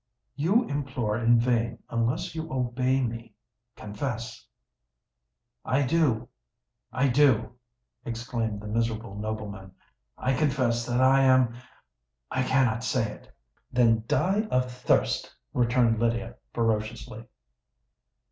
"You 0.35 0.63
implore 0.63 1.15
in 1.19 1.39
vain, 1.39 1.77
unless 1.91 2.33
you 2.33 2.51
obey 2.51 3.03
me. 3.03 3.35
Confess——" 3.75 4.47
"I 5.63 5.83
do—I 5.85 7.07
do!" 7.07 7.51
exclaimed 8.03 8.61
the 8.61 8.67
miserable 8.67 9.13
nobleman. 9.13 9.73
"I 10.17 10.33
confess 10.33 10.87
that 10.87 11.01
I 11.01 11.21
am—I 11.21 12.41
cannot 12.41 12.83
say 12.83 13.11
it!" 13.11 13.35
"Then 13.71 14.03
die 14.07 14.47
of 14.49 14.71
thirst!" 14.71 15.35
returned 15.53 15.99
Lydia, 15.99 16.33
ferociously. 16.51 17.25